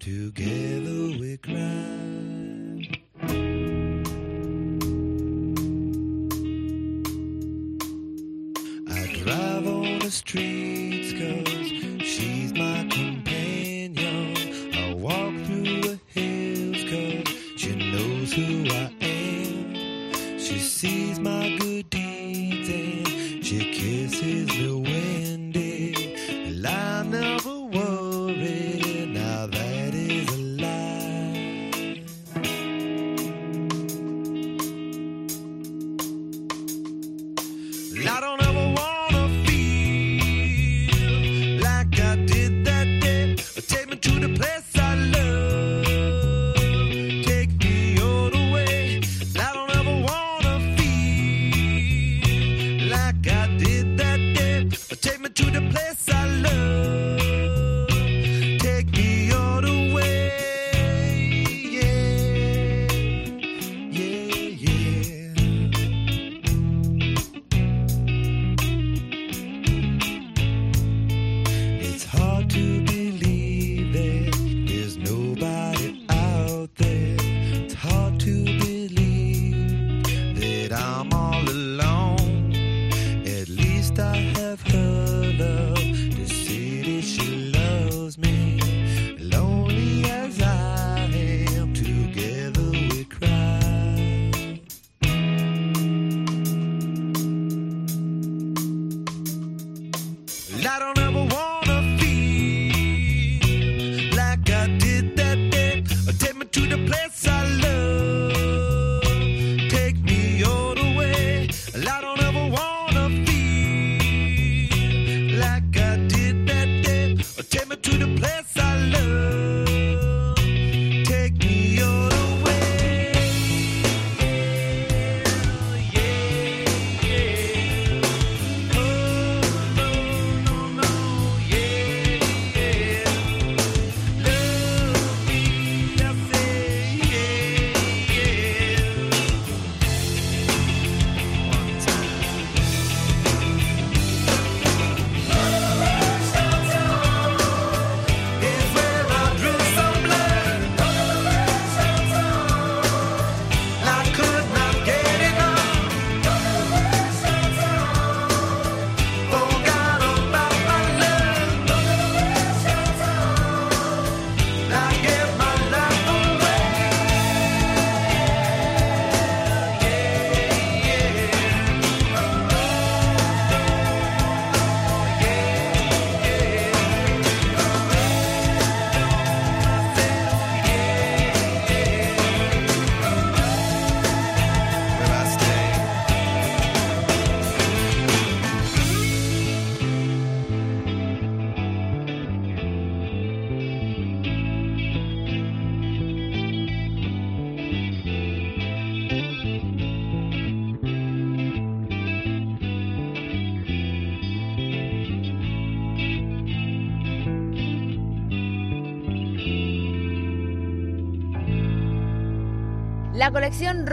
[0.06, 2.15] Together we cry.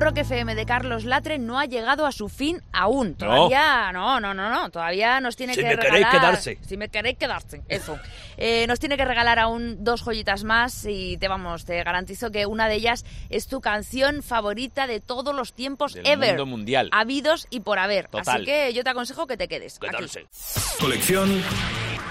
[0.02, 3.14] Rock FM de Carlos Latre no ha llegado a su fin aún.
[3.14, 4.68] Todavía, no, no, no, no.
[4.70, 5.90] Todavía nos tiene Si que me regalar.
[5.92, 6.58] queréis quedarse.
[6.66, 7.98] Si me queréis quedarse, eso.
[8.36, 12.46] Eh, nos tiene que regalar aún dos joyitas más y te vamos, te garantizo que
[12.46, 16.30] una de ellas es tu canción favorita de todos los tiempos Del ever.
[16.30, 16.88] mundo mundial.
[16.92, 18.08] Habidos y por haber.
[18.08, 18.36] Total.
[18.36, 19.76] Así que yo te aconsejo que te quedes.
[19.76, 19.86] aquí.
[19.88, 20.26] Quedarse.
[20.80, 21.42] Colección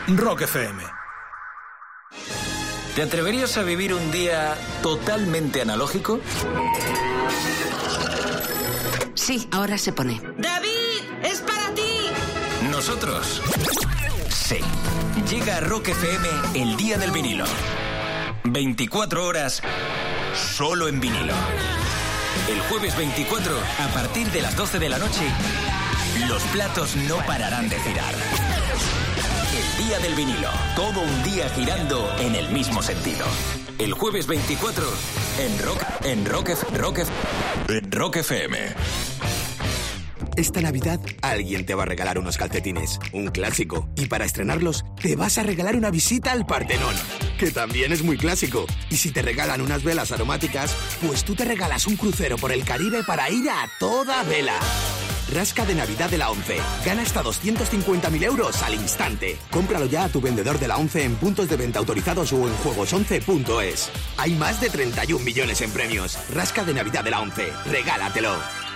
[0.08, 0.82] Rock FM.
[2.96, 6.20] ¿Te atreverías a vivir un día totalmente analógico?
[9.22, 10.20] Sí, ahora se pone.
[10.40, 11.04] ¡David!
[11.22, 12.10] ¡Es para ti!
[12.72, 13.40] Nosotros.
[14.30, 14.58] Sí.
[15.30, 17.46] Llega a Rock FM el día del vinilo.
[18.46, 19.62] 24 horas
[20.34, 21.36] solo en vinilo.
[22.50, 25.22] El jueves 24, a partir de las 12 de la noche,
[26.28, 28.16] los platos no pararán de girar.
[29.54, 30.50] El día del vinilo.
[30.76, 33.28] Todo un día girando en el mismo sentido.
[33.78, 34.84] El jueves 24
[35.38, 37.00] en Rock, en Rock, Rock,
[37.92, 39.11] Rock FM.
[40.38, 43.90] Esta Navidad alguien te va a regalar unos calcetines, un clásico.
[43.96, 46.96] Y para estrenarlos, te vas a regalar una visita al Partenón,
[47.38, 48.66] que también es muy clásico.
[48.90, 50.76] Y si te regalan unas velas aromáticas,
[51.06, 54.58] pues tú te regalas un crucero por el Caribe para ir a toda vela.
[55.34, 56.58] Rasca de Navidad de la ONCE.
[56.86, 59.38] Gana hasta 250.000 euros al instante.
[59.50, 62.54] Cómpralo ya a tu vendedor de la ONCE en puntos de venta autorizados o en
[62.58, 63.90] juegos11.es.
[64.18, 66.18] Hay más de 31 millones en premios.
[66.34, 67.48] Rasca de Navidad de la ONCE.
[67.66, 68.71] Regálatelo.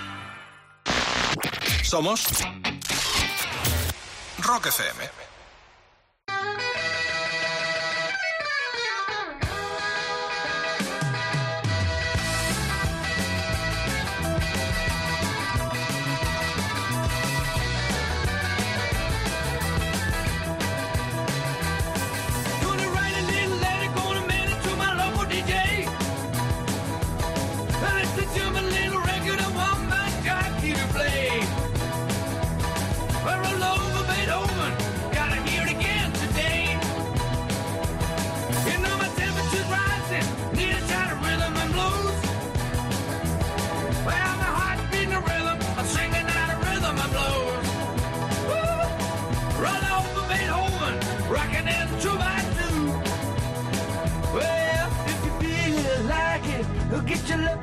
[1.83, 2.25] Somos
[4.43, 5.24] Rock FM.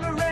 [0.00, 0.31] never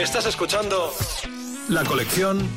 [0.00, 0.94] Estás escuchando
[1.68, 2.48] la colección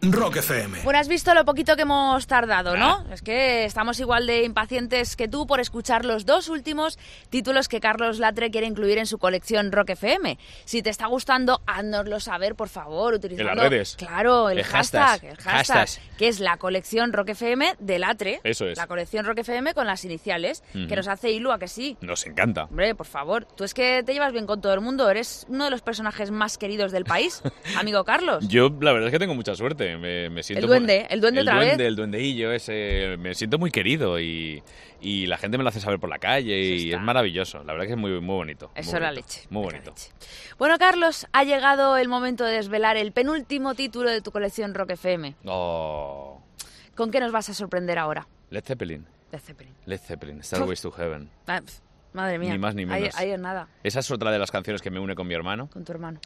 [0.00, 0.82] Rock FM.
[0.84, 3.04] Bueno, has visto lo poquito que hemos tardado, ¿no?
[3.12, 7.80] Es que estamos igual de impacientes que tú por escuchar los dos últimos títulos que
[7.80, 10.38] Carlos Latre quiere incluir en su colección Rock FM.
[10.64, 13.50] Si te está gustando, háznoslo saber, por favor, utilizando...
[13.50, 13.96] En las redes.
[13.96, 15.30] Claro, el, El hashtag, hashtag.
[15.30, 18.40] el hashtag, que es la colección Rock FM de Latre.
[18.44, 18.78] Eso es.
[18.78, 21.96] La colección Rock FM con las iniciales, que nos hace Ilu a que sí.
[22.02, 22.64] Nos encanta.
[22.64, 25.64] Hombre, por favor, tú es que te llevas bien con todo el mundo, eres uno
[25.64, 27.42] de los personajes más queridos del país,
[27.76, 28.46] amigo Carlos.
[28.46, 29.87] Yo la verdad es que tengo mucha suerte.
[29.96, 31.86] Me, me siento El duende, el duende el otra duende, vez.
[31.86, 33.16] El duendeillo ese.
[33.18, 34.62] Me siento muy querido y,
[35.00, 37.64] y la gente me lo hace saber por la calle y es maravilloso.
[37.64, 38.70] La verdad que es muy, muy bonito.
[38.74, 39.94] Eso muy es la bonito, leche, Muy bonito.
[40.58, 44.90] Bueno, Carlos, ha llegado el momento de desvelar el penúltimo título de tu colección Rock
[44.90, 45.36] FM.
[45.46, 46.42] Oh,
[46.94, 48.26] ¿Con qué nos vas a sorprender ahora?
[48.50, 49.06] Led Zeppelin.
[49.30, 49.74] Led Zeppelin.
[49.86, 50.42] Led Zeppelin.
[50.42, 51.30] Starways to Heaven.
[51.46, 51.60] Ah,
[52.22, 52.52] madre mía.
[52.52, 53.16] Ni más ni Ahí- menos.
[53.16, 55.68] Ahí, es nada, Esa es otra de las canciones que me une con mi hermano
[55.72, 56.20] con tu hermano.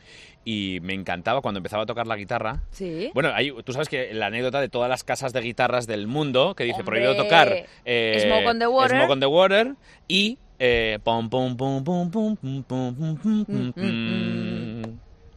[0.45, 2.63] y me encantaba cuando empezaba a tocar la guitarra.
[2.71, 3.11] Sí.
[3.15, 3.31] Bueno,
[3.65, 6.81] tú sabes que la anécdota de todas las casas de guitarras del mundo que dice
[6.81, 8.97] Hombre, prohibido tocar eh, Smoke on the Water.
[8.97, 9.75] Smoke on the Water
[10.09, 13.73] y eh, pum, pum, pum, pum, pum, pum, pum, pum, pum.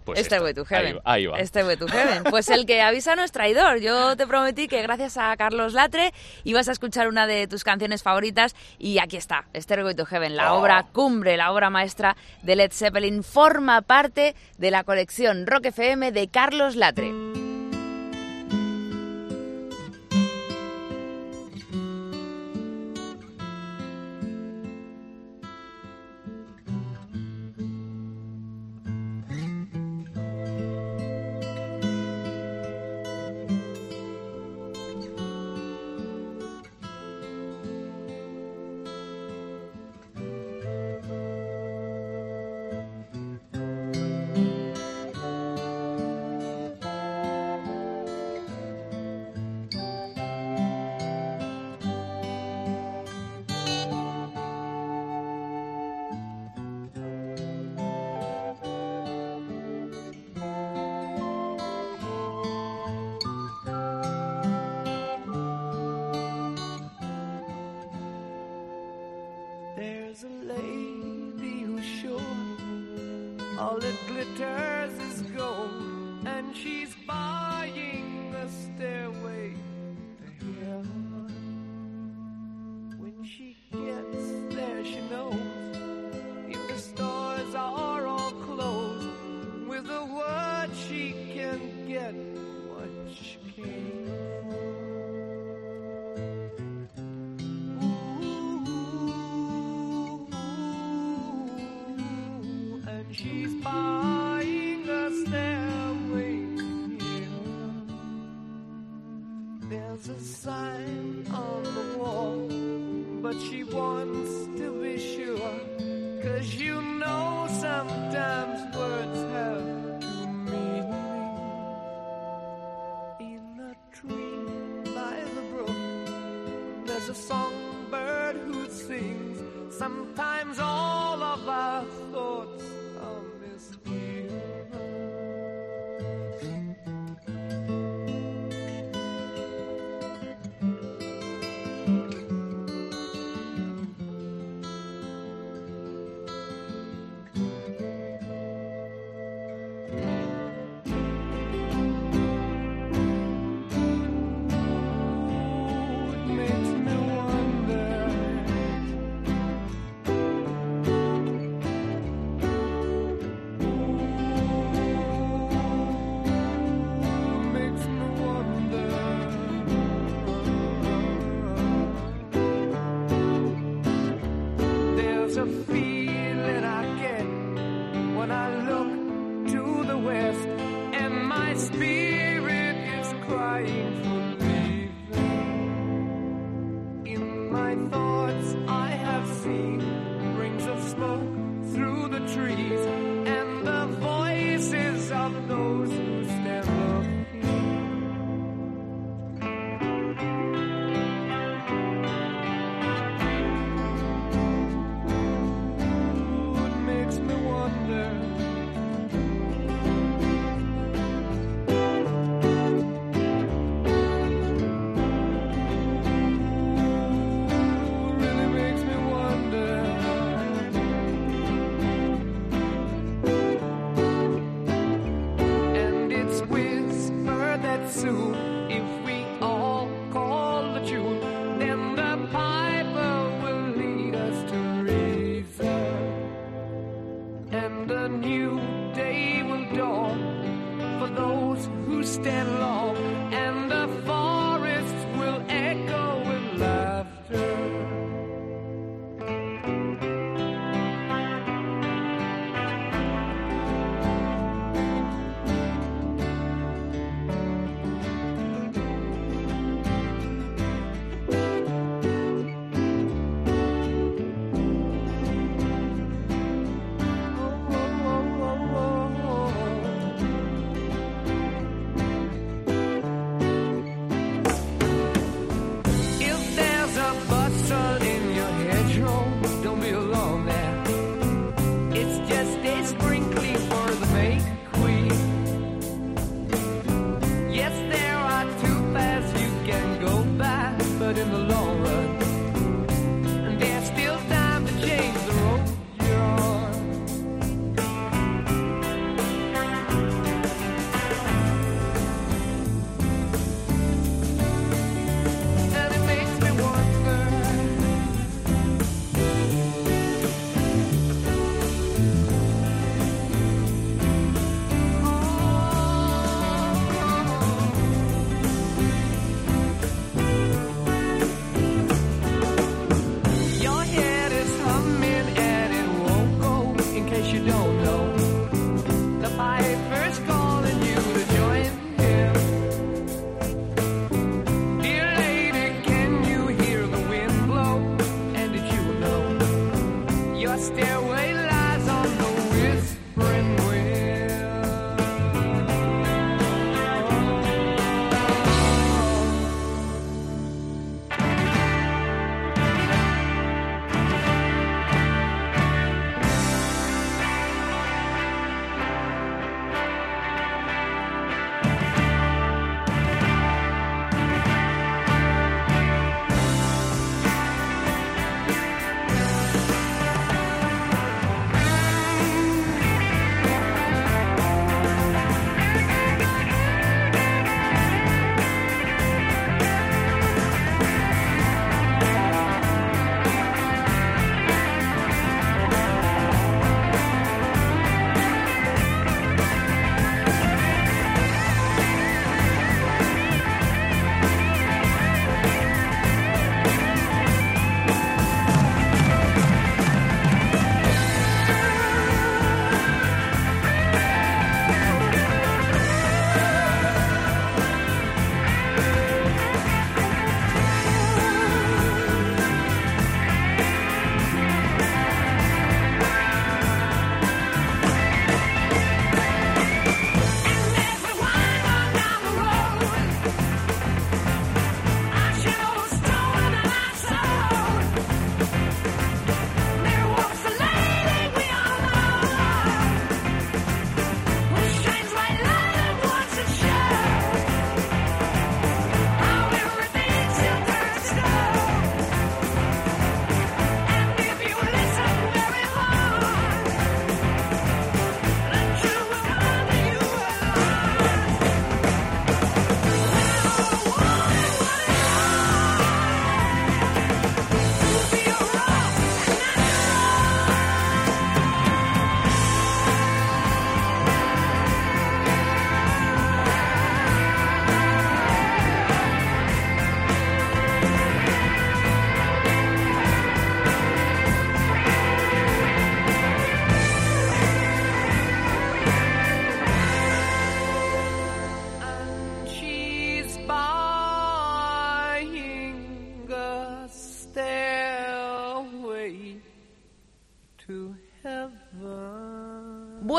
[0.05, 0.99] Pues este way to heaven.
[1.03, 1.39] Ahí va.
[1.39, 2.23] Este way to heaven.
[2.29, 3.79] Pues el que avisa no es traidor.
[3.79, 8.03] Yo te prometí que gracias a Carlos Latre ibas a escuchar una de tus canciones
[8.03, 10.59] favoritas y aquí está, Stairway to Heaven, la Oh.
[10.61, 16.11] obra cumbre, la obra maestra de Led Zeppelin, forma parte de la colección Rock FM
[16.11, 17.11] de Carlos Latre.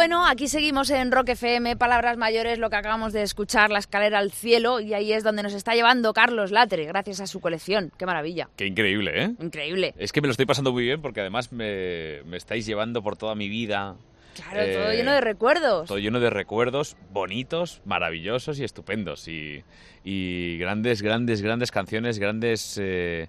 [0.07, 4.21] Bueno, aquí seguimos en Rock FM, Palabras Mayores, lo que acabamos de escuchar, la escalera
[4.21, 7.91] al cielo, y ahí es donde nos está llevando Carlos Latre, gracias a su colección.
[7.99, 8.49] ¡Qué maravilla!
[8.55, 9.35] Qué increíble, ¿eh?
[9.41, 9.95] Increíble.
[9.99, 13.17] Es que me lo estoy pasando muy bien porque además me, me estáis llevando por
[13.17, 13.97] toda mi vida.
[14.37, 15.89] Claro, todo lleno de recuerdos.
[15.89, 19.27] Todo lleno de recuerdos bonitos, maravillosos y estupendos.
[19.27, 19.65] Y,
[20.05, 23.27] y grandes, grandes, grandes canciones, grandes, eh,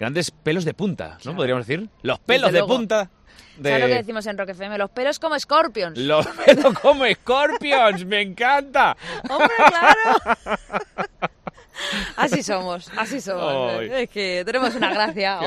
[0.00, 1.36] grandes pelos de punta, ¿no?
[1.36, 1.88] Podríamos decir.
[2.02, 3.08] Los pelos de punta.
[3.58, 3.70] De...
[3.70, 4.78] ¿Sabes lo que decimos en Rock FM?
[4.78, 5.98] Los pelos como Scorpions.
[5.98, 8.96] Los pelos como Scorpions, me encanta.
[9.28, 10.58] ¡Hombre, claro!
[12.16, 13.82] Así somos, así somos.
[13.82, 15.38] Es que tenemos una gracia.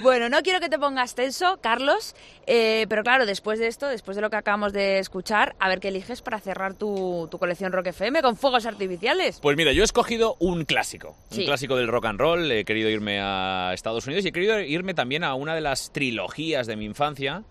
[0.00, 2.14] Bueno, no quiero que te pongas tenso, Carlos,
[2.46, 5.80] eh, pero claro, después de esto, después de lo que acabamos de escuchar, a ver
[5.80, 9.38] qué eliges para cerrar tu, tu colección Rock FM con fuegos artificiales.
[9.40, 11.40] Pues mira, yo he escogido un clásico, Sí.
[11.40, 12.50] un clásico del rock and roll.
[12.50, 15.92] He querido irme a Estados Unidos y he querido irme también a una de las
[15.92, 17.42] trilogías de mi infancia,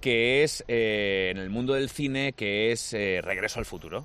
[0.00, 4.04] que es eh, en el mundo del cine, que es eh, Regreso al futuro.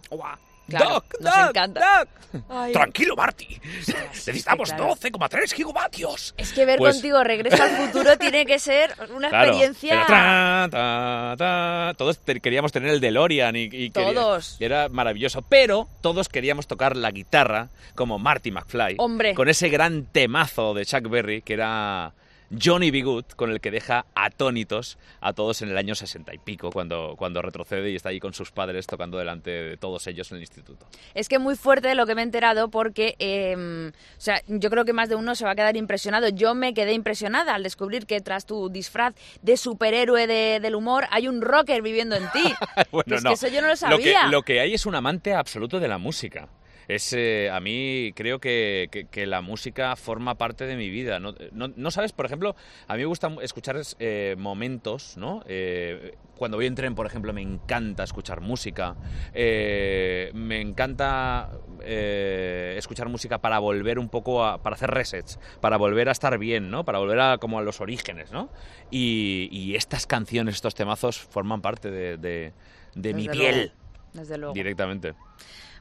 [0.67, 2.07] Claro, Doc, nos Doc, encanta.
[2.49, 2.73] Ay.
[2.73, 3.61] Tranquilo, Marty.
[3.87, 4.95] Necesitamos claro.
[4.95, 6.33] 12,3 gigavatios.
[6.37, 10.05] Es que ver Pues- contigo Regreso al Futuro tiene que ser una Claro, experiencia...
[10.05, 11.93] tra.
[11.97, 14.57] Todos te- queríamos tener el DeLorean y, y Todos.
[14.59, 18.95] y era maravilloso, pero todos queríamos tocar la guitarra como Marty McFly.
[18.97, 19.33] Hombre.
[19.35, 22.13] Con ese gran temazo de Chuck Berry que era
[22.61, 23.01] Johnny B.
[23.01, 27.15] Good, con el que deja atónitos a todos en el año sesenta y pico, cuando,
[27.17, 30.43] cuando retrocede y está ahí con sus padres tocando delante de todos ellos en el
[30.43, 30.85] instituto.
[31.13, 34.85] Es que muy fuerte lo que me he enterado porque, eh, o sea, yo creo
[34.85, 36.29] que más de uno se va a quedar impresionado.
[36.29, 41.05] Yo me quedé impresionada al descubrir que tras tu disfraz de superhéroe de- del humor
[41.11, 42.43] hay un rocker viviendo en ti.
[42.91, 43.29] Bueno, es no.
[43.31, 44.27] que eso yo no lo Lo que, sabía.
[44.27, 46.47] lo que hay es un amante absoluto de la música.
[46.87, 51.19] Es, eh, a mí creo que, que- que la música forma parte de mi vida.
[51.19, 51.33] ¿no?
[51.51, 52.55] No, no sabes, por ejemplo,
[52.87, 55.43] a mí me gusta escuchar eh, momentos, ¿no?
[55.47, 58.95] Eh, cuando voy en tren, por ejemplo, me encanta escuchar música.
[59.33, 61.49] Eh, me encanta
[61.81, 66.37] eh, escuchar música para volver un poco a, para hacer resets, para volver a estar
[66.37, 66.83] bien, ¿no?
[66.83, 68.49] Para volver a como a los orígenes, ¿no?
[68.91, 72.53] Y, y estas canciones, estos temazos forman parte de, de-
[72.95, 73.71] de mi piel
[74.13, 74.53] Desde luego.
[74.53, 75.13] directamente.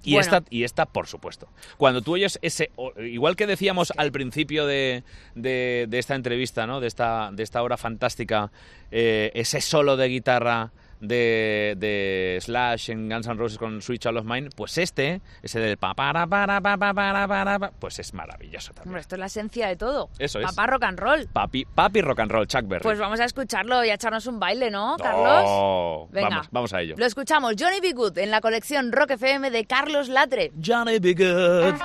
[0.04, 0.20] Y, Bueno.
[0.36, 1.48] esta, y esta, por supuesto.
[1.78, 5.02] Cuando tú oyes ese, igual que decíamos al principio de,
[5.34, 6.80] de- de esta entrevista, ¿no?
[6.80, 8.52] de, esta, de esta hora fantástica,
[8.90, 10.70] eh, ese solo de guitarra
[11.00, 15.60] de, de Slash en Guns N' Roses con Switch All of Mine, pues este, ese
[15.60, 18.90] del pa para para pa pa para para pa, pues es maravilloso también.
[18.90, 20.10] Hombre, esto es la esencia de todo.
[20.18, 20.46] Eso es.
[20.46, 21.28] Papá rock and roll.
[21.32, 22.82] Papi, papi rock and roll, Chuck Berry.
[22.82, 25.44] Pues vamos a escucharlo y a echarnos un baile, ¿no, Carlos?
[25.46, 26.28] Oh, Venga.
[26.28, 26.94] Vamos, vamos a ello.
[26.98, 27.92] Lo escuchamos, Johnny B.
[27.92, 30.52] Good, en la colección Rock FM de Carlos Latre.
[30.64, 31.14] Johnny B.
[31.14, 31.80] Good.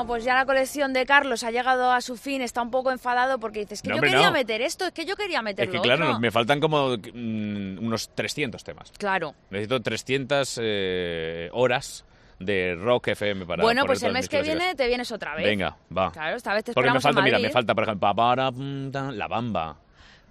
[0.00, 2.40] Bueno, pues ya la colección de Carlos ha llegado a su fin.
[2.42, 4.32] Está un poco enfadado porque dices que No, yo hombre, quería no.
[4.32, 5.72] meter esto, es que yo quería Es meterlo.
[5.72, 6.20] que claro, otro.
[6.20, 8.92] me faltan como mm, unos 300 temas.
[8.98, 9.34] Claro.
[9.50, 12.04] Necesito 300 eh, horas
[12.38, 14.58] de Rock FM para bueno, pues el mes que clásicas.
[14.58, 15.44] viene te vienes otra vez.
[15.44, 16.10] Venga, va.
[16.12, 18.50] Claro, esta vez te Porque me falta, mira, me falta, por ejemplo, pa, para,
[19.12, 19.76] la bamba.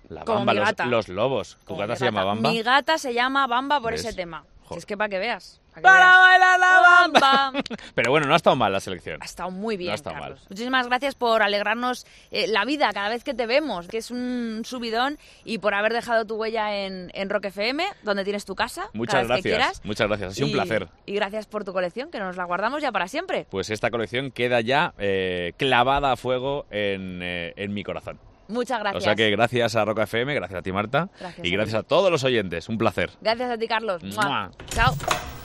[0.09, 0.86] La Como bamba, mi los, gata.
[0.88, 1.57] los lobos.
[1.67, 2.49] ¿Tu gata se llama bamba?
[2.49, 4.03] Mi gata se llama Bamba por ¿Ves?
[4.05, 4.43] ese tema.
[4.72, 5.61] Si es que para que veas.
[5.82, 7.51] Para bailar la bamba.
[7.95, 9.21] Pero bueno, no ha estado mal la selección.
[9.21, 10.39] Ha estado muy bien, No ha estado Carlos.
[10.39, 10.47] mal.
[10.49, 14.61] Muchísimas gracias por alegrarnos eh, la vida cada vez que te vemos, que es un
[14.65, 18.82] subidón, y por haber dejado tu huella en, en Rock FM, donde tienes tu casa.
[18.82, 19.43] cada Muchas que gracias.
[19.43, 19.82] quieras.
[19.84, 20.32] Muchas gracias.
[20.32, 20.88] Ha sido un placer.
[21.05, 23.45] Y gracias por tu colección, que nos la guardamos ya para siempre.
[23.49, 28.19] Pues esta colección queda ya eh, clavada a fuego en, eh, en mi corazón.
[28.47, 29.03] Muchas gracias.
[29.03, 31.84] O sea que gracias a Roca FM, gracias a ti Marta Gracias y gracias a
[31.84, 32.67] todos los oyentes.
[32.67, 33.11] Un placer.
[33.21, 34.01] Gracias a ti, Carlos.
[34.03, 34.25] Mua.
[34.25, 34.51] Mua.
[34.71, 35.38] Chao.